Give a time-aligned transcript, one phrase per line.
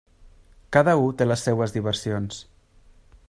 [0.77, 2.43] Cada u té les seues diversions.